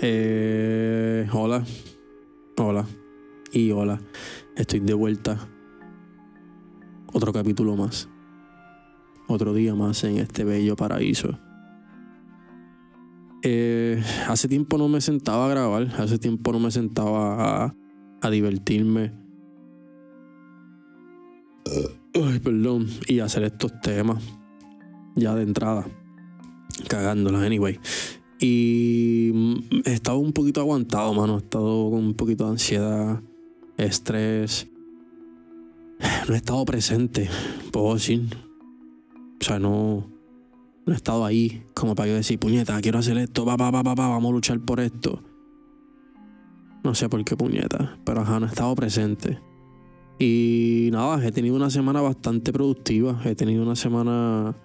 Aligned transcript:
Eh, 0.00 1.26
hola, 1.32 1.64
hola 2.56 2.86
y 3.50 3.72
hola. 3.72 4.00
Estoy 4.54 4.78
de 4.78 4.94
vuelta. 4.94 5.48
Otro 7.12 7.32
capítulo 7.32 7.74
más. 7.74 8.08
Otro 9.26 9.52
día 9.54 9.74
más 9.74 10.04
en 10.04 10.18
este 10.18 10.44
bello 10.44 10.76
paraíso. 10.76 11.36
Eh, 13.42 14.00
hace 14.28 14.46
tiempo 14.46 14.78
no 14.78 14.88
me 14.88 15.00
sentaba 15.00 15.46
a 15.46 15.48
grabar, 15.48 15.88
hace 15.98 16.18
tiempo 16.18 16.52
no 16.52 16.60
me 16.60 16.70
sentaba 16.70 17.64
a, 17.64 17.74
a 18.20 18.30
divertirme. 18.30 19.12
Ay, 22.14 22.38
perdón. 22.38 22.86
Y 23.08 23.18
hacer 23.18 23.42
estos 23.42 23.80
temas. 23.80 24.22
Ya 25.16 25.34
de 25.34 25.42
entrada. 25.42 25.84
Cagándolas, 26.88 27.42
anyway. 27.42 27.80
Y 28.40 29.32
he 29.84 29.92
estado 29.92 30.18
un 30.18 30.32
poquito 30.32 30.60
aguantado, 30.60 31.12
mano. 31.14 31.36
He 31.36 31.38
estado 31.38 31.90
con 31.90 32.04
un 32.04 32.14
poquito 32.14 32.44
de 32.44 32.50
ansiedad, 32.50 33.22
estrés. 33.76 34.68
No 36.28 36.34
he 36.34 36.36
estado 36.36 36.64
presente, 36.64 37.28
puedo 37.72 37.94
decir. 37.94 38.28
O 39.40 39.44
sea, 39.44 39.58
no, 39.58 40.06
no 40.86 40.92
he 40.92 40.96
estado 40.96 41.24
ahí 41.24 41.62
como 41.74 41.94
para 41.94 42.08
yo 42.08 42.14
decir, 42.14 42.38
puñeta, 42.38 42.80
quiero 42.80 42.98
hacer 42.98 43.18
esto, 43.18 43.44
va, 43.44 43.56
va, 43.56 43.70
va, 43.70 43.82
vamos 43.82 44.30
a 44.30 44.32
luchar 44.32 44.60
por 44.60 44.80
esto. 44.80 45.22
No 46.84 46.94
sé 46.94 47.08
por 47.08 47.24
qué 47.24 47.36
puñeta, 47.36 47.98
pero 48.04 48.20
ajá, 48.20 48.40
no 48.40 48.46
he 48.46 48.48
estado 48.48 48.74
presente. 48.74 49.40
Y 50.18 50.88
nada, 50.92 51.24
he 51.24 51.30
tenido 51.30 51.54
una 51.54 51.70
semana 51.70 52.00
bastante 52.00 52.52
productiva. 52.52 53.20
He 53.24 53.34
tenido 53.34 53.62
una 53.62 53.76
semana 53.76 54.56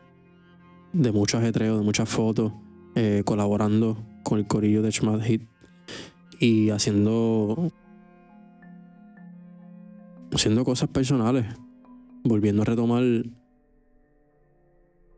de 0.93 1.11
mucho 1.11 1.37
ajetreo, 1.37 1.77
de 1.77 1.83
muchas 1.83 2.09
fotos, 2.09 2.53
eh, 2.95 3.23
colaborando 3.25 3.97
con 4.23 4.39
el 4.39 4.47
corillo 4.47 4.81
de 4.81 4.91
Schmad 4.91 5.21
Hit 5.21 5.43
y 6.39 6.69
haciendo. 6.69 7.71
haciendo 10.31 10.65
cosas 10.65 10.89
personales. 10.89 11.45
Volviendo 12.23 12.61
a 12.61 12.65
retomar 12.65 13.03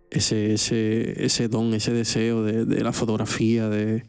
ese, 0.09 0.53
ese, 0.53 1.23
ese 1.23 1.47
don, 1.47 1.73
ese 1.73 1.93
deseo 1.93 2.43
de, 2.43 2.65
de 2.65 2.83
la 2.83 2.93
fotografía, 2.93 3.69
de, 3.69 4.05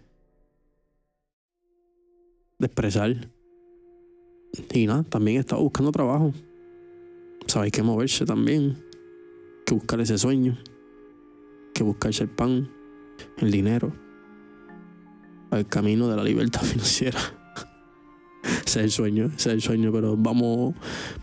de 2.58 2.66
expresar. 2.66 3.30
Y 4.72 4.86
nada, 4.86 5.02
también 5.02 5.36
he 5.36 5.40
estado 5.40 5.62
buscando 5.62 5.92
trabajo. 5.92 6.32
Hay 7.54 7.70
que 7.70 7.82
moverse 7.82 8.24
también. 8.24 8.82
Que 9.64 9.74
buscar 9.74 10.00
ese 10.00 10.18
sueño. 10.18 10.56
Que 11.74 11.82
buscarse 11.82 12.24
el 12.24 12.30
pan, 12.30 12.70
el 13.38 13.50
dinero. 13.50 13.92
El 15.50 15.66
camino 15.66 16.08
de 16.08 16.16
la 16.16 16.24
libertad 16.24 16.60
financiera. 16.62 17.18
ese 18.64 18.80
es 18.80 18.84
el 18.84 18.90
sueño, 18.90 19.26
ese 19.26 19.50
es 19.50 19.54
el 19.54 19.62
sueño, 19.62 19.92
pero 19.92 20.16
vamos, 20.16 20.74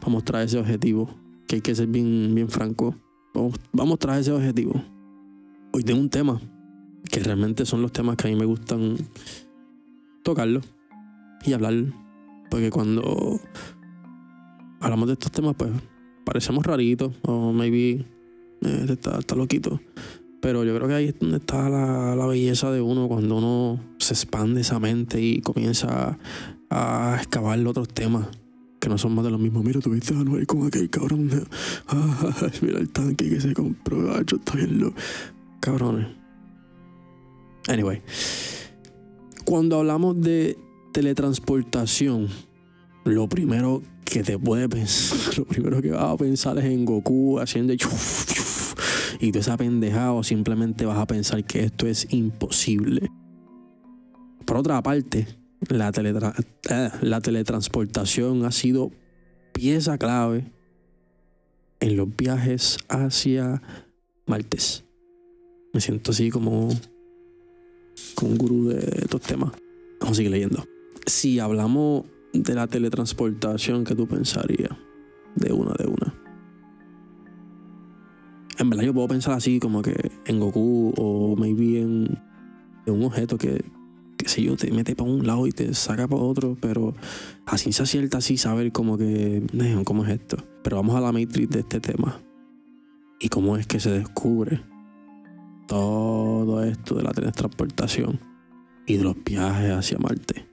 vamos 0.02 0.24
tras 0.24 0.46
ese 0.46 0.60
objetivo. 0.60 1.10
Que 1.48 1.56
hay 1.56 1.62
que 1.62 1.76
ser 1.76 1.88
bien, 1.88 2.34
bien 2.34 2.50
franco. 2.50 2.96
Vamos, 3.34 3.60
vamos 3.72 4.00
tras 4.00 4.20
ese 4.20 4.32
objetivo. 4.32 4.74
Hoy 5.72 5.84
tengo 5.84 6.00
un 6.00 6.10
tema 6.10 6.40
que 7.12 7.20
realmente 7.20 7.66
son 7.66 7.82
los 7.82 7.92
temas 7.92 8.16
que 8.16 8.28
a 8.28 8.32
mí 8.32 8.38
me 8.38 8.46
gustan 8.46 8.96
tocarlo 10.24 10.62
y 11.46 11.54
hablar 11.54 11.74
porque 12.54 12.70
cuando 12.70 13.42
hablamos 14.80 15.08
de 15.08 15.14
estos 15.14 15.32
temas, 15.32 15.56
pues 15.58 15.72
parecemos 16.24 16.64
raritos 16.64 17.12
o 17.24 17.52
maybe 17.52 18.06
eh, 18.62 18.86
está, 18.90 19.18
está, 19.18 19.34
loquito. 19.34 19.82
Pero 20.44 20.66
yo 20.66 20.76
creo 20.76 20.90
que 20.90 20.94
ahí 20.94 21.06
es 21.06 21.20
donde 21.20 21.38
está 21.38 21.70
la, 21.70 22.18
la, 22.18 22.28
belleza 22.28 22.70
de 22.70 22.82
uno, 22.82 23.08
cuando 23.08 23.38
uno 23.38 23.80
se 23.98 24.14
expande 24.14 24.60
esa 24.60 24.78
mente 24.78 25.22
y 25.22 25.40
comienza 25.40 26.18
a, 26.70 27.14
a 27.14 27.16
excavar 27.16 27.66
otros 27.66 27.88
temas 27.88 28.28
que 28.82 28.90
no 28.90 28.98
son 28.98 29.16
más 29.16 29.24
de 29.24 29.32
los 29.32 29.40
mismos. 29.40 29.64
Mira, 29.64 29.80
tuviste 29.80 30.14
a 30.14 30.18
Noel 30.18 30.46
con 30.46 30.68
aquel 30.68 30.90
cabrón. 30.90 31.30
Mira 32.62 32.80
el 32.80 32.90
tanque 32.90 33.30
que 33.30 33.40
se 33.40 33.54
compró. 33.54 34.04
Gacho, 34.04 34.36
está 34.36 34.56
bien 34.56 34.82
lo. 34.82 34.94
Cabrones. 35.62 36.08
Anyway. 37.70 38.02
Cuando 39.46 39.80
hablamos 39.80 40.20
de 40.20 40.58
teletransportación, 40.92 42.28
lo 43.06 43.30
primero 43.30 43.82
que 44.04 44.24
te 44.24 44.38
puede 44.38 44.68
pensar, 44.68 45.18
lo 45.38 45.46
primero 45.46 45.82
que 45.82 45.92
vas 45.92 46.04
a 46.04 46.18
pensar 46.18 46.58
es 46.58 46.66
en 46.66 46.84
Goku 46.84 47.40
haciendo 47.40 47.72
y 49.24 49.32
tú 49.32 49.40
esa 49.40 49.56
pendejada 49.56 50.12
o 50.12 50.22
simplemente 50.22 50.86
vas 50.86 50.98
a 50.98 51.08
pensar 51.08 51.46
que 51.46 51.64
esto 51.64 51.88
es 51.88 52.08
imposible. 52.14 53.10
Por 54.46 54.58
otra 54.58 54.84
parte, 54.84 55.28
la, 55.70 55.94
teletra 55.94 56.34
eh, 56.70 56.90
la 57.02 57.22
teletransportación 57.22 58.44
ha 58.44 58.52
sido 58.52 58.92
pieza 59.54 59.98
clave 59.98 60.52
en 61.80 61.96
los 61.96 62.14
viajes 62.14 62.78
hacia 62.90 63.62
Martes. 64.26 64.84
Me 65.72 65.80
siento 65.80 66.12
así 66.12 66.30
como, 66.30 66.68
como 68.16 68.32
un 68.32 68.38
gurú 68.38 68.68
de 68.68 68.80
estos 69.04 69.22
temas. 69.22 69.54
Vamos 70.02 70.16
a 70.16 70.18
seguir 70.18 70.32
leyendo 70.32 70.66
si 71.06 71.40
hablamos 71.40 72.06
de 72.34 72.56
la 72.56 72.68
teletransportación 72.68 73.86
que 73.86 73.96
tú 73.96 74.06
pensarías, 74.06 74.72
de 75.36 75.54
una, 75.54 75.74
de 75.74 75.88
una. 75.88 76.23
En 78.60 78.70
verdad 78.70 78.84
yo 78.84 78.94
puedo 78.94 79.08
pensar 79.08 79.34
así 79.34 79.60
como 79.60 79.82
que 79.82 80.12
en 80.26 80.40
Goku 80.40 80.94
o 80.98 81.36
maybe 81.36 81.82
en, 81.82 82.20
en 82.86 82.94
un 82.94 83.04
objeto 83.04 83.38
que, 83.38 83.64
que 84.18 84.30
sé 84.30 84.44
yo, 84.44 84.56
te 84.56 84.72
mete 84.72 84.96
para 84.96 85.10
un 85.10 85.26
lado 85.26 85.48
y 85.48 85.52
te 85.52 85.74
saca 85.74 86.08
para 86.08 86.22
otro, 86.22 86.58
pero 86.60 86.94
así 87.46 87.72
se 87.72 87.84
acierta 87.84 88.20
así 88.20 88.38
saber 88.38 88.72
como 88.72 88.98
que, 88.98 89.44
¿cómo 89.86 90.06
es 90.06 90.12
esto? 90.12 90.38
Pero 90.64 90.78
vamos 90.78 90.96
a 90.96 91.02
la 91.02 91.12
matriz 91.12 91.50
de 91.50 91.60
este 91.60 91.80
tema. 91.80 92.22
Y 93.20 93.30
cómo 93.30 93.58
es 93.58 93.68
que 93.68 93.80
se 93.80 93.92
descubre 93.92 94.62
todo 95.68 96.64
esto 96.64 96.96
de 96.96 97.04
la 97.04 97.12
teletransportación 97.12 98.20
y 98.86 98.98
de 98.98 99.04
los 99.04 99.16
viajes 99.24 99.72
hacia 99.72 99.98
Marte. 99.98 100.46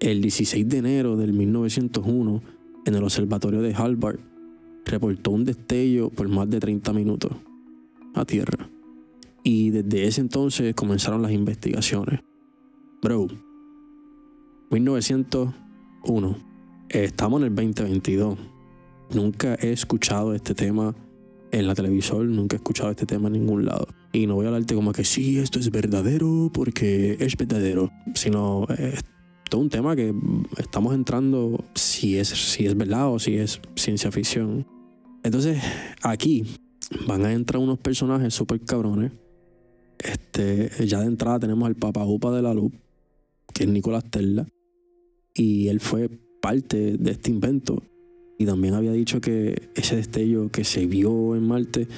El 0.00 0.20
16 0.20 0.68
de 0.68 0.78
enero 0.78 1.16
del 1.16 1.32
1901, 1.32 2.42
en 2.84 2.94
el 2.94 3.02
observatorio 3.02 3.62
de 3.62 3.74
Harvard, 3.74 4.20
reportó 4.84 5.30
un 5.30 5.44
destello 5.44 6.10
por 6.10 6.28
más 6.28 6.48
de 6.50 6.60
30 6.60 6.92
minutos 6.92 7.32
a 8.14 8.24
Tierra. 8.24 8.68
Y 9.42 9.70
desde 9.70 10.06
ese 10.06 10.20
entonces 10.20 10.74
comenzaron 10.74 11.22
las 11.22 11.32
investigaciones. 11.32 12.20
Bro, 13.02 13.28
1901. 14.70 16.36
Estamos 16.88 17.40
en 17.40 17.46
el 17.46 17.54
2022. 17.54 18.38
Nunca 19.14 19.54
he 19.60 19.72
escuchado 19.72 20.34
este 20.34 20.54
tema 20.54 20.94
en 21.50 21.66
la 21.66 21.74
televisor, 21.74 22.24
nunca 22.24 22.56
he 22.56 22.58
escuchado 22.58 22.90
este 22.90 23.06
tema 23.06 23.28
en 23.28 23.34
ningún 23.34 23.64
lado. 23.64 23.86
Y 24.12 24.26
no 24.26 24.34
voy 24.34 24.46
a 24.46 24.48
hablarte 24.48 24.74
como 24.74 24.92
que 24.92 25.04
sí, 25.04 25.38
esto 25.38 25.58
es 25.58 25.70
verdadero 25.70 26.50
porque 26.52 27.16
es 27.20 27.36
verdadero, 27.36 27.90
sino 28.14 28.66
eh, 28.76 28.98
todo 29.48 29.60
un 29.60 29.68
tema 29.68 29.94
que 29.94 30.14
estamos 30.56 30.94
entrando 30.94 31.64
si 31.74 32.18
es, 32.18 32.28
si 32.28 32.66
es 32.66 32.76
verdad 32.76 33.12
o 33.12 33.18
si 33.18 33.36
es 33.36 33.60
ciencia 33.76 34.10
ficción. 34.10 34.66
Entonces, 35.24 35.58
aquí 36.02 36.44
van 37.08 37.24
a 37.24 37.32
entrar 37.32 37.60
unos 37.60 37.78
personajes 37.78 38.32
súper 38.32 38.60
cabrones. 38.60 39.10
Este, 39.98 40.70
ya 40.86 41.00
de 41.00 41.06
entrada 41.06 41.40
tenemos 41.40 41.66
al 41.66 41.76
papajupa 41.76 42.30
de 42.30 42.42
la 42.42 42.52
luz, 42.52 42.72
que 43.54 43.64
es 43.64 43.70
Nicolás 43.70 44.04
Tesla. 44.10 44.46
Y 45.34 45.68
él 45.68 45.80
fue 45.80 46.10
parte 46.42 46.98
de 46.98 47.10
este 47.10 47.30
invento. 47.30 47.82
Y 48.38 48.44
también 48.44 48.74
había 48.74 48.92
dicho 48.92 49.20
que 49.22 49.70
ese 49.74 49.96
destello 49.96 50.50
que 50.50 50.62
se 50.62 50.86
vio 50.86 51.34
en 51.34 51.48
Marte 51.48 51.88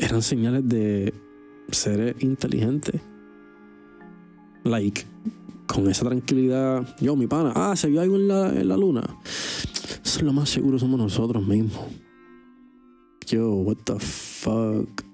eran 0.00 0.20
señales 0.20 0.68
de 0.68 1.14
seres 1.70 2.16
inteligentes. 2.18 3.00
Like, 4.64 5.04
con 5.68 5.88
esa 5.88 6.06
tranquilidad, 6.06 6.96
yo, 7.00 7.14
mi 7.14 7.28
pana, 7.28 7.52
ah, 7.54 7.76
se 7.76 7.88
vio 7.88 8.00
algo 8.00 8.16
en 8.16 8.26
la, 8.26 8.48
en 8.48 8.66
la 8.66 8.76
luna. 8.76 9.02
Lo 10.22 10.32
más 10.32 10.48
seguro 10.48 10.78
somos 10.78 10.98
nosotros 10.98 11.46
mismos. 11.46 11.84
Yo, 13.26 13.52
what 13.56 13.76
the 13.84 13.98
fuck. 14.00 15.04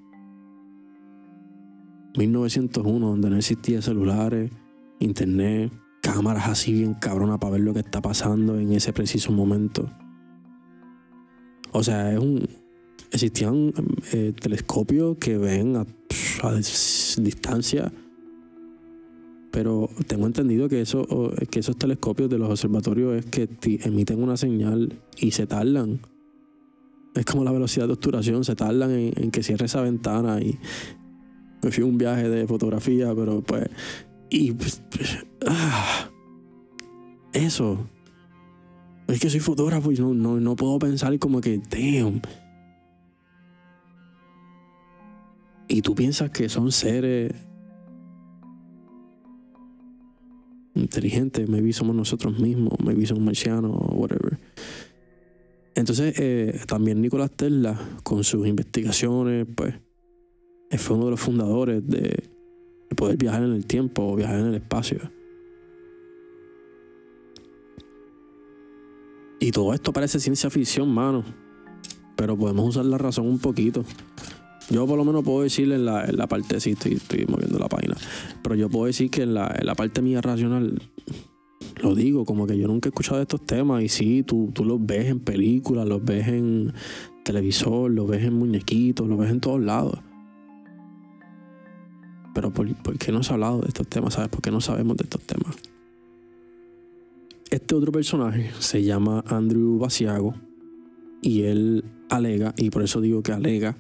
1901, 2.16 3.04
donde 3.04 3.28
no 3.28 3.36
existía 3.36 3.82
celulares, 3.82 4.52
internet, 5.00 5.72
cámaras 6.00 6.48
así 6.48 6.72
bien 6.72 6.94
cabronas 6.94 7.38
para 7.38 7.54
ver 7.54 7.62
lo 7.62 7.74
que 7.74 7.80
está 7.80 8.00
pasando 8.00 8.56
en 8.58 8.72
ese 8.72 8.92
preciso 8.92 9.32
momento. 9.32 9.90
O 11.72 11.82
sea, 11.82 12.12
es 12.12 12.18
un. 12.20 12.48
Existían 13.10 13.72
eh, 14.12 14.32
telescopios 14.40 15.16
que 15.18 15.36
ven 15.36 15.76
a 15.76 15.86
distancia 17.18 17.92
pero 19.54 19.88
tengo 20.08 20.26
entendido 20.26 20.68
que, 20.68 20.80
eso, 20.80 21.06
que 21.48 21.60
esos 21.60 21.76
telescopios 21.76 22.28
de 22.28 22.38
los 22.38 22.50
observatorios 22.50 23.18
es 23.18 23.26
que 23.26 23.48
emiten 23.84 24.20
una 24.20 24.36
señal 24.36 24.98
y 25.16 25.30
se 25.30 25.46
tardan. 25.46 26.00
Es 27.14 27.24
como 27.24 27.44
la 27.44 27.52
velocidad 27.52 27.86
de 27.86 27.92
obturación, 27.92 28.44
se 28.44 28.56
tardan 28.56 28.90
en, 28.90 29.30
que 29.30 29.44
cierre 29.44 29.66
esa 29.66 29.80
ventana 29.80 30.40
y 30.40 30.58
me 31.62 31.70
fui 31.70 31.84
un 31.84 31.98
viaje 31.98 32.28
de 32.28 32.48
fotografía, 32.48 33.14
pero 33.14 33.42
pues 33.42 33.70
Y 34.28 34.50
pues, 34.50 34.82
ah, 35.46 36.10
eso. 37.32 37.86
Es 39.06 39.20
que 39.20 39.30
soy 39.30 39.38
fotógrafo 39.38 39.92
y 39.92 39.94
no, 39.98 40.14
no, 40.14 40.40
no 40.40 40.56
puedo 40.56 40.80
pensar 40.80 41.16
como 41.20 41.40
que, 41.40 41.58
damn. 41.70 42.20
Y 45.68 45.80
tú 45.80 45.94
piensas 45.94 46.30
que 46.30 46.48
son 46.48 46.72
seres 46.72 47.32
inteligentes, 50.84 51.48
maybe 51.48 51.72
somos 51.72 51.96
nosotros 51.96 52.38
mismos, 52.38 52.74
maybe 52.84 53.04
son 53.06 53.24
marcianos 53.24 53.72
whatever. 53.92 54.38
Entonces, 55.74 56.14
eh, 56.18 56.60
también 56.66 57.00
Nicolás 57.00 57.32
Tesla, 57.32 57.78
con 58.02 58.22
sus 58.22 58.46
investigaciones, 58.46 59.46
pues, 59.54 59.74
fue 60.78 60.96
uno 60.96 61.06
de 61.06 61.10
los 61.12 61.20
fundadores 61.20 61.86
de 61.86 62.30
poder 62.96 63.16
viajar 63.16 63.42
en 63.42 63.52
el 63.52 63.66
tiempo 63.66 64.06
o 64.06 64.16
viajar 64.16 64.38
en 64.40 64.46
el 64.46 64.54
espacio. 64.54 64.98
Y 69.40 69.50
todo 69.50 69.74
esto 69.74 69.92
parece 69.92 70.20
ciencia 70.20 70.48
ficción, 70.48 70.88
mano. 70.88 71.24
Pero 72.16 72.36
podemos 72.36 72.68
usar 72.68 72.84
la 72.86 72.96
razón 72.96 73.26
un 73.26 73.38
poquito. 73.38 73.84
Yo 74.70 74.86
por 74.86 74.96
lo 74.96 75.04
menos 75.04 75.22
puedo 75.24 75.42
decirle 75.42 75.74
en 75.74 75.84
la, 75.84 76.04
en 76.04 76.16
la 76.16 76.26
parte, 76.26 76.58
sí, 76.60 76.70
estoy, 76.70 76.94
estoy 76.94 77.26
moviendo 77.26 77.58
la 77.58 77.68
página. 77.68 77.96
Pero 78.42 78.54
yo 78.54 78.68
puedo 78.70 78.86
decir 78.86 79.10
que 79.10 79.22
en 79.22 79.34
la, 79.34 79.54
en 79.58 79.66
la 79.66 79.74
parte 79.74 80.00
mía 80.00 80.20
racional, 80.20 80.80
lo 81.82 81.94
digo, 81.94 82.24
como 82.24 82.46
que 82.46 82.56
yo 82.56 82.66
nunca 82.66 82.88
he 82.88 82.90
escuchado 82.90 83.20
estos 83.20 83.44
temas. 83.44 83.82
Y 83.82 83.88
sí, 83.88 84.22
tú, 84.22 84.50
tú 84.54 84.64
los 84.64 84.84
ves 84.84 85.06
en 85.06 85.20
películas, 85.20 85.86
los 85.86 86.02
ves 86.02 86.28
en 86.28 86.72
televisor, 87.24 87.90
los 87.90 88.08
ves 88.08 88.24
en 88.24 88.34
muñequitos, 88.34 89.06
los 89.06 89.18
ves 89.18 89.30
en 89.30 89.40
todos 89.40 89.60
lados. 89.60 89.98
Pero 92.34 92.52
¿por, 92.52 92.74
¿por 92.76 92.98
qué 92.98 93.12
no 93.12 93.22
se 93.22 93.32
ha 93.32 93.34
hablado 93.34 93.60
de 93.60 93.68
estos 93.68 93.86
temas? 93.86 94.14
¿Sabes? 94.14 94.30
¿Por 94.30 94.40
qué 94.40 94.50
no 94.50 94.60
sabemos 94.60 94.96
de 94.96 95.04
estos 95.04 95.20
temas? 95.22 95.56
Este 97.50 97.74
otro 97.74 97.92
personaje 97.92 98.50
se 98.58 98.82
llama 98.82 99.22
Andrew 99.26 99.78
Basiago 99.78 100.34
y 101.22 101.42
él 101.42 101.84
alega, 102.10 102.52
y 102.56 102.70
por 102.70 102.82
eso 102.82 103.00
digo 103.00 103.22
que 103.22 103.32
alega, 103.32 103.76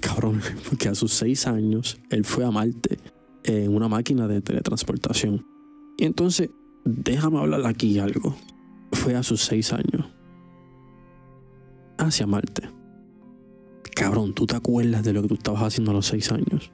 cabrón, 0.00 0.40
porque 0.68 0.88
a 0.88 0.94
sus 0.94 1.12
seis 1.12 1.46
años 1.46 1.98
él 2.10 2.24
fue 2.24 2.44
a 2.44 2.50
Marte 2.50 2.98
en 3.44 3.74
una 3.74 3.88
máquina 3.88 4.26
de 4.28 4.40
teletransportación. 4.40 5.46
Y 5.98 6.04
entonces, 6.04 6.50
déjame 6.84 7.38
hablar 7.38 7.66
aquí 7.66 7.98
algo. 7.98 8.36
Fue 8.92 9.14
a 9.14 9.22
sus 9.22 9.42
seis 9.42 9.72
años. 9.72 10.06
Hacia 11.98 12.26
Marte. 12.26 12.68
Cabrón, 13.94 14.34
¿tú 14.34 14.46
te 14.46 14.56
acuerdas 14.56 15.04
de 15.04 15.12
lo 15.12 15.22
que 15.22 15.28
tú 15.28 15.34
estabas 15.34 15.62
haciendo 15.62 15.90
a 15.90 15.94
los 15.94 16.06
seis 16.06 16.32
años? 16.32 16.72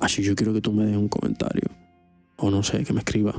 Así 0.00 0.22
yo 0.22 0.34
quiero 0.34 0.52
que 0.52 0.60
tú 0.60 0.72
me 0.72 0.84
des 0.84 0.96
un 0.96 1.08
comentario. 1.08 1.70
O 2.36 2.50
no 2.50 2.62
sé, 2.62 2.84
que 2.84 2.92
me 2.92 3.00
escriba. 3.00 3.34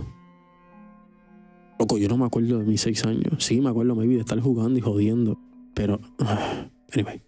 Loco, 1.80 1.98
yo 1.98 2.08
no 2.08 2.18
me 2.18 2.26
acuerdo 2.26 2.60
de 2.60 2.66
mis 2.66 2.82
seis 2.82 3.06
años. 3.06 3.44
Sí, 3.44 3.62
me 3.62 3.70
acuerdo 3.70 3.96
maybe 3.96 4.16
de 4.16 4.22
estar 4.22 4.40
jugando 4.40 4.80
y 4.80 4.82
jodiendo. 4.82 5.40
Pero, 5.74 6.00
anyway. 6.98 7.22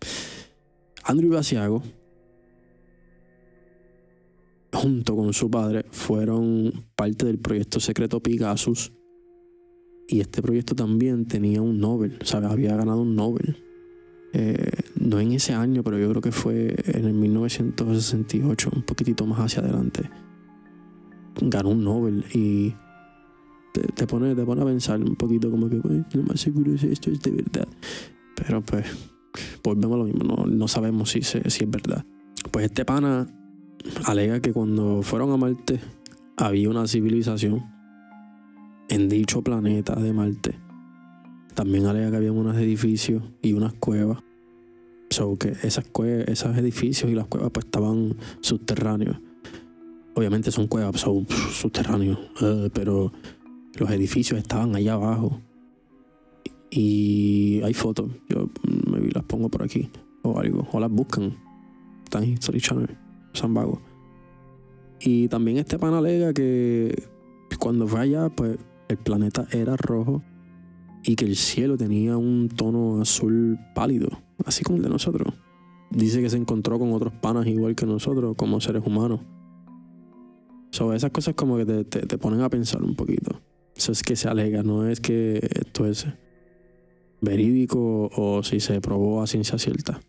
Andrew 1.03 1.31
Basiago, 1.31 1.81
junto 4.73 5.15
con 5.15 5.33
su 5.33 5.49
padre, 5.49 5.85
fueron 5.91 6.85
parte 6.95 7.25
del 7.25 7.39
proyecto 7.39 7.79
secreto 7.79 8.21
Pegasus. 8.21 8.91
Y 10.07 10.21
este 10.21 10.41
proyecto 10.41 10.75
también 10.75 11.27
tenía 11.27 11.61
un 11.61 11.79
Nobel, 11.79 12.17
sea, 12.23 12.39
había 12.39 12.75
ganado 12.75 13.01
un 13.01 13.15
Nobel. 13.15 13.63
Eh, 14.33 14.71
no 14.99 15.19
en 15.19 15.31
ese 15.31 15.53
año, 15.53 15.83
pero 15.83 15.97
yo 15.97 16.09
creo 16.09 16.21
que 16.21 16.31
fue 16.31 16.75
en 16.85 17.05
el 17.05 17.13
1968, 17.13 18.71
un 18.75 18.83
poquitito 18.83 19.25
más 19.25 19.39
hacia 19.39 19.61
adelante. 19.61 20.09
Ganó 21.41 21.69
un 21.69 21.83
Nobel 21.83 22.25
y 22.33 22.73
te, 23.95 24.07
pone, 24.07 24.35
te 24.35 24.45
pone 24.45 24.61
a 24.61 24.65
pensar 24.65 24.99
un 25.01 25.15
poquito 25.15 25.49
como 25.51 25.69
que, 25.69 25.77
pues, 25.77 26.03
lo 26.13 26.23
más 26.23 26.39
seguro 26.39 26.73
es 26.73 26.83
esto 26.83 27.11
es 27.11 27.21
de 27.21 27.31
verdad. 27.31 27.67
Pero 28.35 28.61
pues, 28.61 28.85
volvemos 29.63 29.95
a 29.95 29.97
lo 29.97 30.03
mismo, 30.05 30.23
no, 30.23 30.45
no 30.45 30.67
sabemos 30.67 31.11
si, 31.11 31.21
si 31.21 31.39
es 31.39 31.69
verdad. 31.69 32.05
Pues 32.51 32.65
este 32.65 32.85
pana 32.85 33.27
alega 34.05 34.39
que 34.39 34.53
cuando 34.53 35.01
fueron 35.01 35.31
a 35.31 35.37
Marte 35.37 35.79
había 36.37 36.69
una 36.69 36.87
civilización 36.87 37.63
en 38.89 39.09
dicho 39.09 39.41
planeta 39.41 39.95
de 39.95 40.13
Marte. 40.13 40.55
También 41.53 41.85
alega 41.85 42.11
que 42.11 42.17
había 42.17 42.31
unos 42.31 42.57
edificios 42.57 43.23
y 43.41 43.53
unas 43.53 43.73
cuevas. 43.73 44.19
So 45.09 45.37
que 45.37 45.53
esas 45.63 45.85
cuevas, 45.85 46.27
esos 46.27 46.57
edificios 46.57 47.11
y 47.11 47.15
las 47.15 47.27
cuevas 47.27 47.51
pues 47.51 47.65
estaban 47.65 48.15
subterráneos. 48.41 49.17
Obviamente 50.15 50.51
son 50.51 50.67
cuevas, 50.67 50.99
son 50.99 51.27
subterráneos. 51.51 52.19
Eh, 52.41 52.69
pero 52.73 53.11
los 53.77 53.89
edificios 53.91 54.39
estaban 54.39 54.75
allá 54.75 54.93
abajo. 54.93 55.41
Y 56.71 57.61
hay 57.63 57.73
fotos. 57.73 58.11
Yo 58.27 58.49
me 58.89 58.99
las 59.09 59.23
pongo 59.23 59.49
por 59.49 59.63
aquí. 59.63 59.89
O 60.23 60.39
algo. 60.39 60.67
O 60.71 60.79
las 60.79 60.91
buscan. 60.91 61.35
Están 62.03 62.23
en 62.23 62.33
History 62.33 62.61
Channel. 62.61 62.97
San 63.33 63.53
Vago. 63.53 63.81
Y 64.99 65.27
también 65.29 65.57
este 65.57 65.79
pan 65.79 65.93
alega 65.93 66.33
que 66.33 67.09
cuando 67.59 67.87
fue 67.87 68.01
allá, 68.01 68.29
pues 68.29 68.57
el 68.89 68.97
planeta 68.97 69.47
era 69.51 69.77
rojo 69.77 70.23
y 71.03 71.15
que 71.15 71.25
el 71.25 71.35
cielo 71.35 71.77
tenía 71.77 72.17
un 72.17 72.49
tono 72.49 73.01
azul 73.01 73.57
pálido, 73.73 74.09
así 74.45 74.63
como 74.63 74.77
el 74.77 74.83
de 74.83 74.89
nosotros. 74.89 75.33
Dice 75.91 76.21
que 76.21 76.29
se 76.29 76.37
encontró 76.37 76.77
con 76.77 76.91
otros 76.93 77.13
panas 77.13 77.47
igual 77.47 77.75
que 77.75 77.85
nosotros, 77.85 78.35
como 78.35 78.59
seres 78.59 78.83
humanos. 78.85 79.21
Sobre 80.71 80.97
esas 80.97 81.11
cosas 81.11 81.33
como 81.35 81.57
que 81.57 81.65
te, 81.65 81.83
te 81.83 82.17
ponen 82.17 82.41
a 82.41 82.49
pensar 82.49 82.83
un 82.83 82.95
poquito. 82.95 83.41
Eso 83.75 83.91
es 83.91 84.03
que 84.03 84.15
se 84.15 84.27
alega, 84.27 84.61
no 84.61 84.87
es 84.87 84.99
que 84.99 85.39
esto 85.41 85.85
es 85.85 86.05
verídico 87.21 88.09
o 88.15 88.43
si 88.43 88.59
se 88.59 88.81
probó 88.81 89.21
a 89.21 89.27
ciencia 89.27 89.57
cierta. 89.57 89.99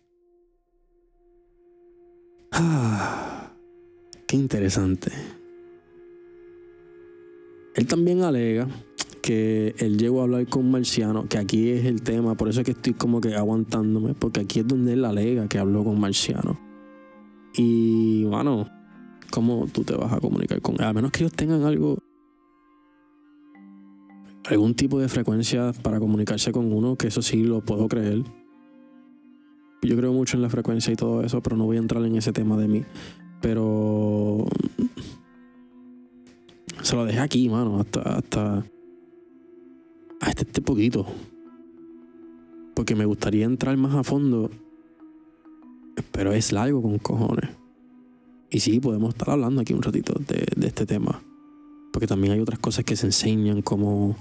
Ah, 2.51 3.53
qué 4.27 4.35
interesante. 4.35 5.11
Él 7.75 7.87
también 7.87 8.23
alega 8.23 8.67
que 9.21 9.75
él 9.77 9.97
llegó 9.97 10.19
a 10.19 10.23
hablar 10.23 10.47
con 10.47 10.69
marciano, 10.69 11.27
que 11.29 11.37
aquí 11.37 11.69
es 11.69 11.85
el 11.85 12.01
tema, 12.01 12.35
por 12.35 12.49
eso 12.49 12.61
es 12.61 12.65
que 12.65 12.71
estoy 12.71 12.93
como 12.93 13.21
que 13.21 13.35
aguantándome, 13.35 14.13
porque 14.13 14.41
aquí 14.41 14.59
es 14.59 14.67
donde 14.67 14.93
él 14.93 15.05
alega 15.05 15.47
que 15.47 15.59
habló 15.59 15.83
con 15.83 15.99
marciano. 15.99 16.59
Y 17.55 18.23
bueno, 18.25 18.67
¿cómo 19.29 19.67
tú 19.71 19.83
te 19.83 19.95
vas 19.95 20.11
a 20.11 20.19
comunicar 20.19 20.61
con 20.61 20.75
él? 20.75 20.83
A 20.83 20.93
menos 20.93 21.11
que 21.11 21.23
ellos 21.23 21.33
tengan 21.33 21.63
algo 21.63 21.99
algún 24.51 24.75
tipo 24.75 24.99
de 24.99 25.07
frecuencia 25.07 25.71
para 25.81 25.99
comunicarse 25.99 26.51
con 26.51 26.71
uno, 26.71 26.95
que 26.95 27.07
eso 27.07 27.21
sí 27.21 27.43
lo 27.43 27.61
puedo 27.61 27.87
creer. 27.87 28.23
Yo 29.81 29.97
creo 29.97 30.13
mucho 30.13 30.37
en 30.37 30.43
la 30.43 30.49
frecuencia 30.49 30.93
y 30.93 30.95
todo 30.95 31.23
eso, 31.23 31.41
pero 31.41 31.57
no 31.57 31.65
voy 31.65 31.77
a 31.77 31.79
entrar 31.79 32.03
en 32.05 32.15
ese 32.15 32.31
tema 32.31 32.57
de 32.57 32.67
mí. 32.67 32.83
Pero 33.41 34.45
se 36.81 36.95
lo 36.95 37.05
dejé 37.05 37.19
aquí, 37.19 37.49
mano, 37.49 37.79
hasta 37.79 38.01
hasta 38.01 38.65
hasta 40.19 40.41
este 40.41 40.61
poquito. 40.61 41.07
Porque 42.75 42.95
me 42.95 43.05
gustaría 43.05 43.45
entrar 43.45 43.75
más 43.77 43.95
a 43.95 44.03
fondo, 44.03 44.51
pero 46.11 46.33
es 46.33 46.51
largo 46.51 46.81
con 46.81 46.99
cojones. 46.99 47.49
Y 48.49 48.59
sí, 48.59 48.79
podemos 48.79 49.09
estar 49.09 49.31
hablando 49.31 49.61
aquí 49.61 49.73
un 49.73 49.81
ratito 49.81 50.13
de, 50.27 50.45
de 50.55 50.67
este 50.67 50.85
tema 50.85 51.21
porque 51.91 52.07
también 52.07 52.33
hay 52.33 52.39
otras 52.39 52.59
cosas 52.59 52.85
que 52.85 52.95
se 52.95 53.07
enseñan 53.07 53.61
como 53.61 54.15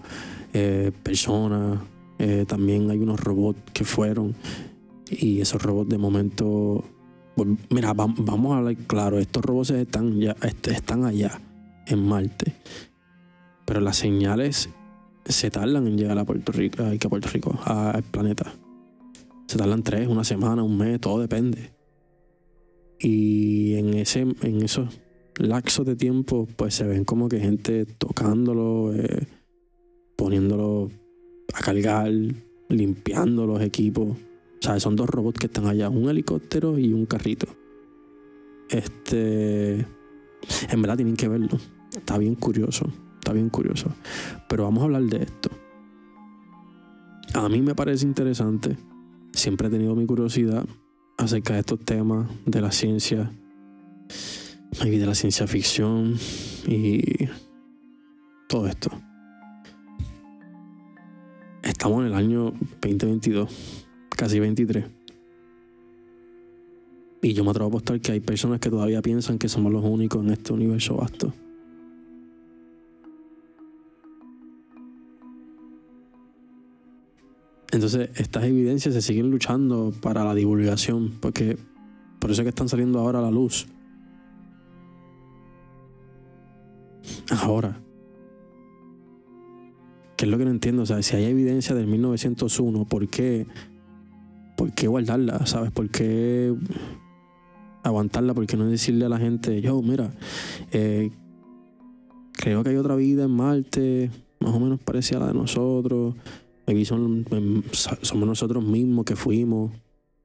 eh, 0.53 0.93
personas, 1.03 1.81
eh, 2.19 2.45
también 2.47 2.91
hay 2.91 2.99
unos 2.99 3.21
robots 3.21 3.61
que 3.73 3.85
fueron 3.85 4.35
y 5.11 5.41
esos 5.41 5.62
robots 5.62 5.89
de 5.89 5.99
momento, 5.99 6.85
mira, 7.71 7.93
vamos 7.95 8.53
a 8.53 8.59
hablar 8.59 8.77
claro, 8.87 9.19
estos 9.19 9.45
robots 9.45 9.71
están, 9.71 10.21
ya, 10.21 10.37
están 10.65 11.05
allá, 11.05 11.41
en 11.87 12.07
Marte, 12.07 12.55
pero 13.65 13.81
las 13.81 13.97
señales 13.97 14.71
se 15.25 15.50
tardan 15.50 15.87
en 15.87 15.97
llegar 15.97 16.19
a 16.19 16.25
Puerto 16.25 16.53
Rico, 16.53 16.83
a 16.83 17.09
Puerto 17.09 17.29
Rico, 17.29 17.59
al 17.65 18.03
planeta. 18.03 18.53
Se 19.47 19.59
tardan 19.59 19.83
tres, 19.83 20.09
una 20.09 20.25
semana, 20.25 20.62
un 20.62 20.79
mes, 20.79 21.00
todo 21.00 21.21
depende. 21.21 21.73
Y 22.99 23.75
en 23.75 23.95
ese, 23.95 24.21
en 24.21 24.62
esos 24.62 25.00
laxo 25.49 25.85
de 25.85 25.97
tiempo, 25.97 26.47
pues 26.56 26.75
se 26.75 26.87
ven 26.87 27.04
como 27.04 27.28
que 27.28 27.40
gente 27.40 27.87
tocándolo, 27.87 28.92
eh, 28.94 29.26
poniéndolo 30.16 30.90
a 31.54 31.61
cargar, 31.61 32.12
limpiando 32.68 33.47
los 33.47 33.61
equipos. 33.62 34.09
O 34.11 34.62
sea, 34.62 34.78
son 34.78 34.97
dos 34.97 35.09
robots 35.09 35.38
que 35.38 35.47
están 35.47 35.66
allá, 35.66 35.88
un 35.88 36.09
helicóptero 36.09 36.78
y 36.78 36.92
un 36.92 37.06
carrito. 37.06 37.47
Este. 38.68 39.87
En 40.70 40.82
verdad 40.82 40.97
tienen 40.97 41.16
que 41.16 41.28
verlo. 41.28 41.59
Está 41.97 42.18
bien 42.18 42.35
curioso. 42.35 42.87
Está 43.14 43.32
bien 43.32 43.50
curioso. 43.50 43.92
Pero 44.49 44.64
vamos 44.64 44.82
a 44.82 44.85
hablar 44.85 45.02
de 45.02 45.23
esto. 45.23 45.50
A 47.35 47.49
mí 47.49 47.62
me 47.62 47.75
parece 47.75 48.06
interesante. 48.06 48.76
Siempre 49.32 49.68
he 49.68 49.70
tenido 49.70 49.94
mi 49.94 50.06
curiosidad 50.06 50.64
acerca 51.16 51.54
de 51.54 51.61
estos 51.61 51.80
temas 51.80 52.28
de 52.47 52.61
la 52.61 52.73
ciencia 52.73 53.30
maybe 54.79 54.99
de 54.99 55.07
la 55.07 55.15
ciencia 55.15 55.47
ficción 55.47 56.17
y 56.67 57.29
todo 58.49 58.67
esto. 58.67 58.91
Estamos 61.62 62.00
en 62.00 62.07
el 62.07 62.15
año 62.15 62.53
2022, 62.81 63.87
casi 64.17 64.39
23. 64.41 64.85
Y 67.23 67.35
yo 67.35 67.45
me 67.45 67.50
atrevo 67.50 67.67
a 67.67 67.69
apostar 67.69 68.00
que 68.00 68.12
hay 68.12 68.21
personas 68.21 68.61
que 68.61 68.71
todavía 68.71 69.03
piensan 69.03 69.39
que 69.39 69.49
somos 69.49 69.73
los 69.73 69.85
únicos 69.85 70.25
en 70.25 70.33
este 70.33 70.53
universo 70.53 70.97
vasto. 70.97 71.33
Entonces, 77.73 78.11
estas 78.17 78.45
evidencias 78.45 78.95
se 78.95 79.03
siguen 79.03 79.31
luchando 79.31 79.93
para 80.00 80.25
la 80.25 80.35
divulgación, 80.35 81.12
porque 81.21 81.57
por 82.19 82.31
eso 82.31 82.43
es 82.43 82.45
que 82.45 82.49
están 82.50 82.69
saliendo 82.69 82.99
ahora 82.99 83.21
a 83.21 83.23
la 83.23 83.31
luz. 83.31 83.67
Ahora, 87.43 87.81
¿qué 90.17 90.25
es 90.25 90.31
lo 90.31 90.38
que 90.38 90.45
no 90.45 90.50
entiendo? 90.50 90.83
O 90.83 90.87
si 90.87 91.17
hay 91.17 91.25
evidencia 91.25 91.75
del 91.75 91.87
1901, 91.87 92.85
¿por 92.87 93.09
qué, 93.09 93.47
por 94.57 94.73
qué 94.73 94.88
guardarla? 94.88 95.47
¿Sabes? 95.47 95.71
¿Por 95.71 95.88
qué 95.90 96.55
aguantarla? 97.83 98.35
¿Por 98.35 98.47
qué 98.47 98.57
no 98.57 98.67
decirle 98.67 99.07
a 99.07 99.09
la 99.09 99.19
gente, 99.19 99.61
yo, 99.61 99.81
mira, 99.83 100.12
eh, 100.73 101.11
creo 102.33 102.62
que 102.62 102.71
hay 102.71 102.76
otra 102.76 102.97
vida 102.97 103.25
en 103.25 103.31
Marte, 103.31 104.11
más 104.40 104.55
o 104.55 104.61
menos 104.61 104.81
parecida 104.81 105.19
a 105.19 105.21
la 105.21 105.26
de 105.29 105.35
nosotros? 105.35 106.14
Aquí 106.67 106.85
son, 106.85 107.25
em, 107.31 107.62
somos 107.73 108.29
nosotros 108.29 108.64
mismos 108.64 109.05
que 109.05 109.17
fuimos 109.17 109.73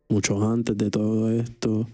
mucho 0.10 0.48
antes 0.48 0.78
de 0.78 0.92
todo 0.92 1.32
esto, 1.32 1.88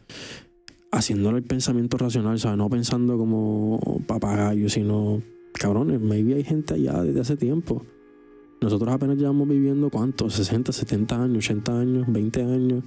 haciéndolo 0.92 1.38
el 1.38 1.44
pensamiento 1.44 1.98
racional, 1.98 2.38
¿sabes? 2.40 2.58
No 2.58 2.70
pensando 2.70 3.18
como 3.18 3.80
papagayo, 4.06 4.70
sino, 4.70 5.22
cabrones, 5.54 6.00
maybe 6.02 6.36
hay 6.36 6.44
gente 6.44 6.74
allá 6.76 7.02
desde 7.02 7.22
hace 7.22 7.38
tiempo. 7.38 7.84
Nosotros 8.62 8.94
apenas 8.94 9.18
llevamos 9.18 9.48
viviendo, 9.48 9.90
¿cuántos? 9.90 10.34
60, 10.36 10.72
70 10.72 11.24
años, 11.24 11.38
80 11.38 11.80
años, 11.80 12.06
20 12.08 12.44
años. 12.44 12.84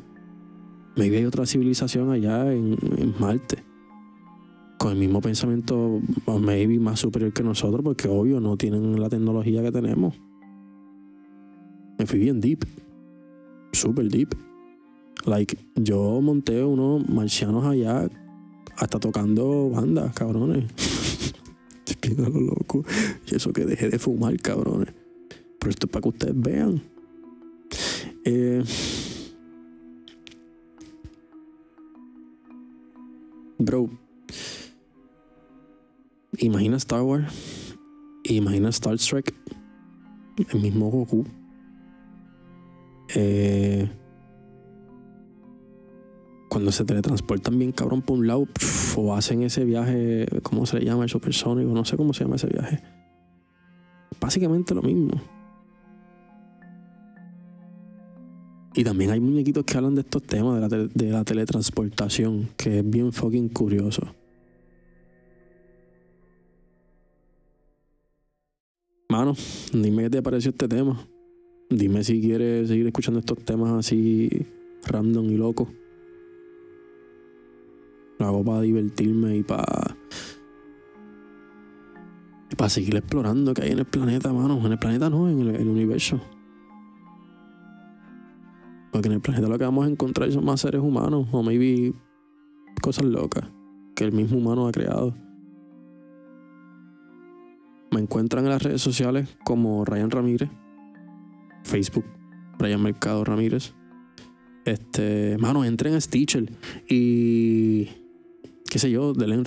Maybe 0.96 1.16
hay 1.16 1.24
otra 1.24 1.46
civilización 1.46 2.10
allá 2.10 2.52
en, 2.52 2.76
en 2.98 3.14
Marte. 3.18 3.64
Con 4.78 4.92
el 4.92 4.98
mismo 4.98 5.20
pensamiento, 5.20 6.00
maybe 6.40 6.78
más 6.78 7.00
superior 7.00 7.32
que 7.32 7.42
nosotros, 7.42 7.82
porque 7.82 8.06
obvio 8.06 8.38
no 8.38 8.56
tienen 8.56 9.00
la 9.00 9.08
tecnología 9.08 9.62
que 9.62 9.72
tenemos. 9.72 10.14
Me 11.98 12.06
fui 12.06 12.20
bien 12.20 12.40
deep. 12.40 12.64
Super 13.72 14.08
deep. 14.08 14.34
Like, 15.24 15.58
yo 15.74 16.20
monté 16.20 16.62
unos 16.62 17.08
marcianos 17.08 17.64
allá 17.64 18.08
hasta 18.76 19.00
tocando 19.00 19.70
bandas, 19.70 20.14
cabrones. 20.14 20.64
Es 22.02 22.18
lo 22.18 22.28
loco. 22.28 22.84
Y 23.26 23.34
eso 23.34 23.52
que 23.52 23.64
dejé 23.64 23.88
de 23.88 23.98
fumar, 23.98 24.36
cabrones. 24.36 24.92
Pero 25.58 25.70
esto 25.70 25.86
es 25.86 25.90
para 25.90 26.02
que 26.02 26.08
ustedes 26.08 26.34
vean. 26.36 26.82
Eh, 28.26 28.62
bro, 33.58 33.88
imagina 36.36 36.76
Star 36.76 37.00
Wars. 37.00 37.32
Imagina 38.24 38.68
Star 38.68 38.98
Trek. 38.98 39.34
El 40.36 40.60
mismo 40.60 40.90
Goku 40.90 41.24
eh, 43.14 43.88
cuando 46.54 46.70
se 46.70 46.84
teletransportan 46.84 47.58
bien 47.58 47.72
cabrón 47.72 48.00
por 48.00 48.16
un 48.16 48.28
lado 48.28 48.46
o 48.96 49.14
hacen 49.16 49.42
ese 49.42 49.64
viaje, 49.64 50.24
¿cómo 50.44 50.66
se 50.66 50.78
le 50.78 50.84
llama? 50.84 51.02
El 51.02 51.08
supersónico, 51.10 51.74
no 51.74 51.84
sé 51.84 51.96
cómo 51.96 52.14
se 52.14 52.22
llama 52.22 52.36
ese 52.36 52.46
viaje. 52.46 52.80
Básicamente 54.20 54.72
lo 54.72 54.80
mismo. 54.80 55.20
Y 58.72 58.84
también 58.84 59.10
hay 59.10 59.18
muñequitos 59.18 59.64
que 59.64 59.76
hablan 59.76 59.96
de 59.96 60.02
estos 60.02 60.22
temas, 60.22 60.70
de 60.70 60.78
la, 60.78 60.86
de 60.94 61.10
la 61.10 61.24
teletransportación, 61.24 62.50
que 62.56 62.78
es 62.78 62.88
bien 62.88 63.12
fucking 63.12 63.48
curioso. 63.48 64.02
Mano, 69.08 69.34
dime 69.72 70.04
qué 70.04 70.10
te 70.10 70.22
pareció 70.22 70.52
este 70.52 70.68
tema. 70.68 71.04
Dime 71.68 72.04
si 72.04 72.20
quieres 72.20 72.68
seguir 72.68 72.86
escuchando 72.86 73.18
estos 73.18 73.44
temas 73.44 73.72
así 73.72 74.30
random 74.86 75.32
y 75.32 75.36
locos. 75.36 75.66
Hago 78.24 78.44
para 78.44 78.60
divertirme 78.62 79.36
y 79.36 79.42
para. 79.42 79.96
para 82.56 82.68
seguir 82.68 82.96
explorando 82.96 83.52
que 83.52 83.62
hay 83.62 83.72
en 83.72 83.80
el 83.80 83.84
planeta, 83.84 84.32
mano. 84.32 84.64
En 84.64 84.72
el 84.72 84.78
planeta 84.78 85.10
no, 85.10 85.28
en 85.28 85.40
el, 85.40 85.68
universo. 85.68 86.20
Porque 88.92 89.08
en 89.08 89.14
el 89.14 89.20
planeta 89.20 89.48
lo 89.48 89.58
que 89.58 89.64
vamos 89.64 89.86
a 89.86 89.90
encontrar 89.90 90.30
son 90.32 90.44
más 90.44 90.60
seres 90.60 90.80
humanos. 90.80 91.26
O 91.32 91.42
maybe 91.42 91.92
cosas 92.80 93.04
locas 93.04 93.44
que 93.94 94.04
el 94.04 94.12
mismo 94.12 94.38
humano 94.38 94.66
ha 94.66 94.72
creado. 94.72 95.14
Me 97.90 98.00
encuentran 98.00 98.44
en 98.44 98.50
las 98.50 98.62
redes 98.62 98.82
sociales 98.82 99.36
como 99.44 99.84
Ryan 99.84 100.10
Ramírez. 100.10 100.50
Facebook, 101.64 102.04
Brian 102.58 102.82
Mercado 102.82 103.24
Ramírez. 103.24 103.74
Este, 104.64 105.36
mano, 105.38 105.64
entren 105.64 105.94
a 105.94 106.00
Stitcher 106.00 106.50
y 106.88 107.88
qué 108.74 108.80
sé 108.80 108.90
yo, 108.90 109.12
denle 109.12 109.38
un 109.38 109.44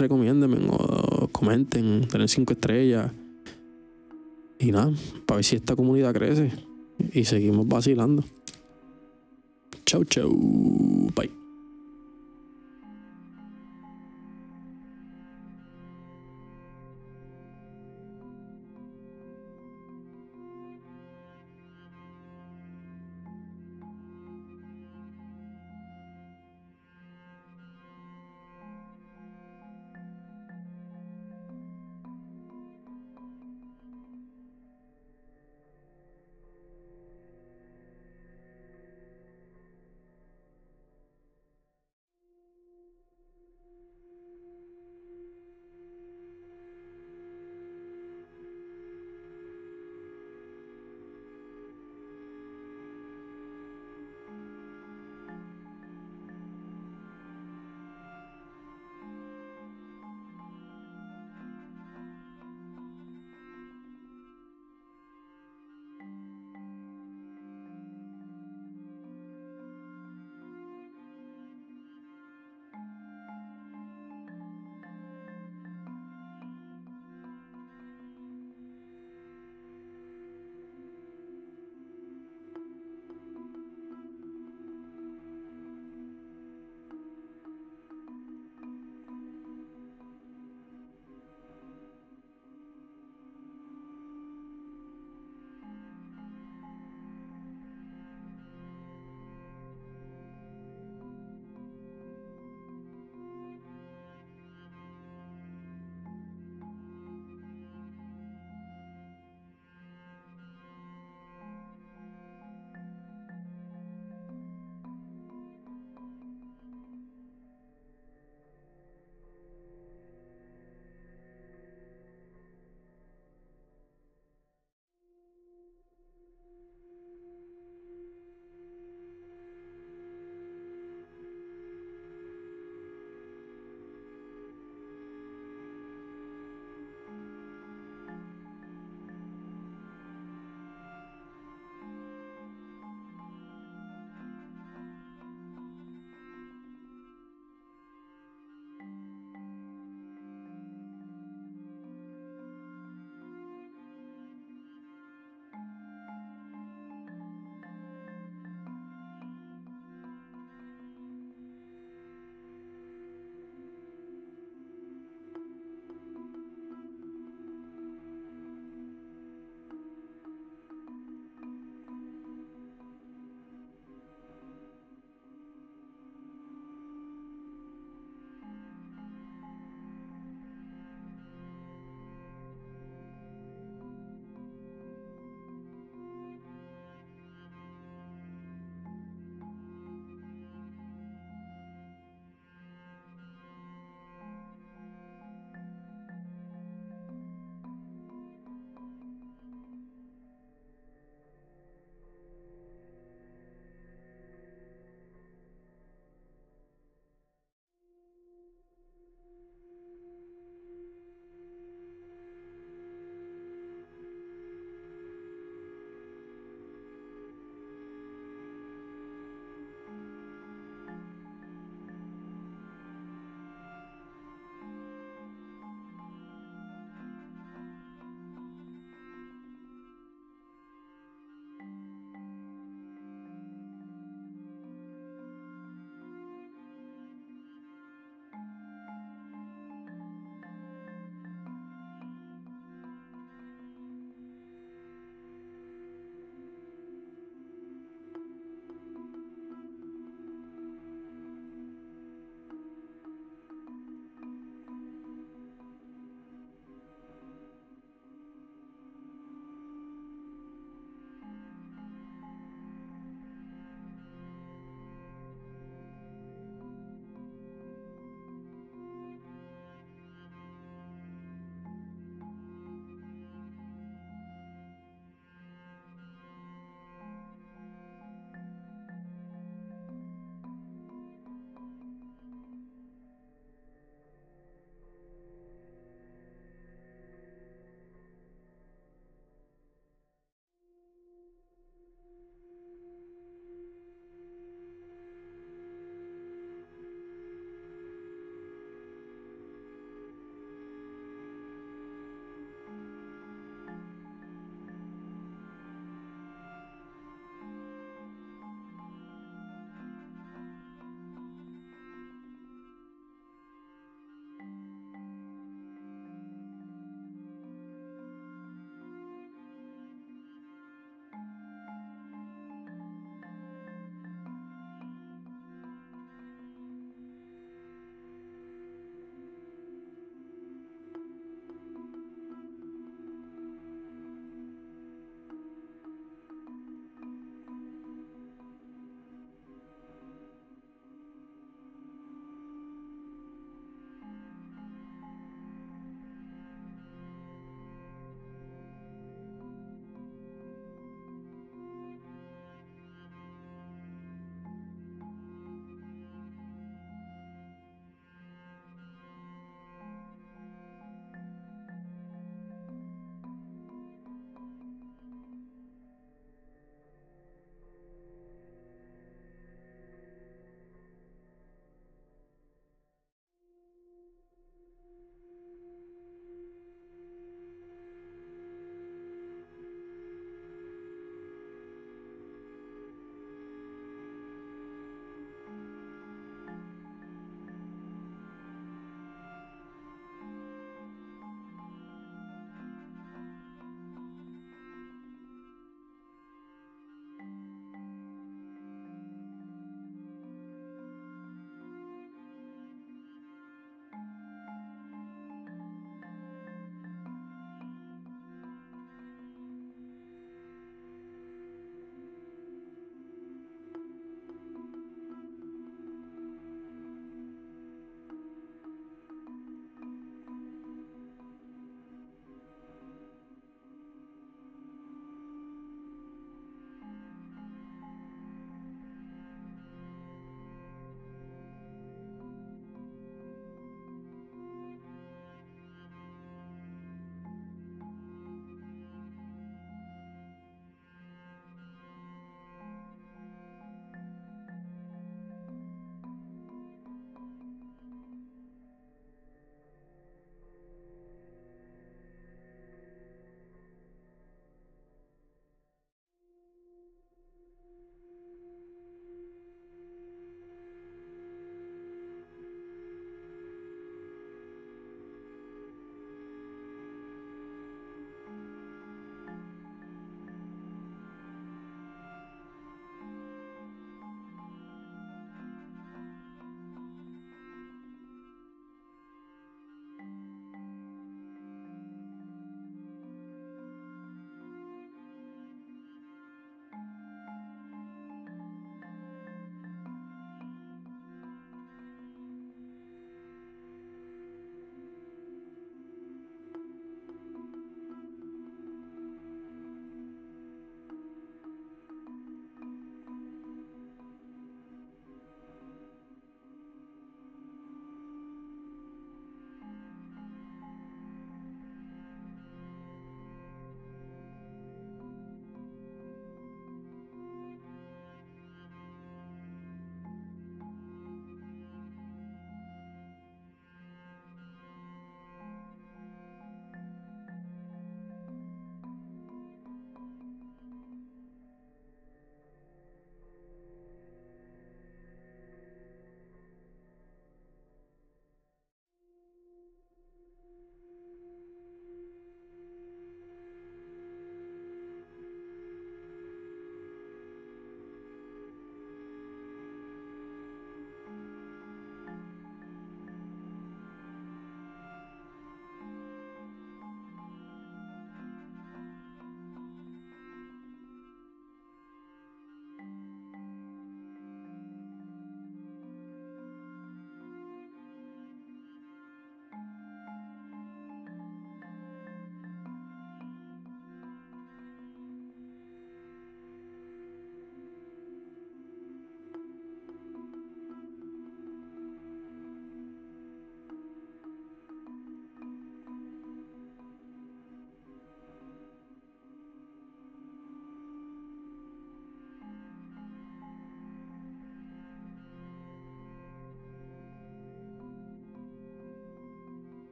o 0.72 1.28
comenten, 1.34 2.08
denle 2.08 2.30
cinco 2.30 2.54
estrellas. 2.54 3.12
Y 4.58 4.72
nada, 4.72 4.94
para 5.26 5.36
ver 5.36 5.44
si 5.44 5.58
esta 5.58 5.76
comunidad 5.76 6.14
crece 6.14 6.54
y 7.12 7.26
seguimos 7.26 7.68
vacilando. 7.68 8.24
Chau, 9.86 10.06
chau. 10.06 10.32
Bye. 11.14 11.37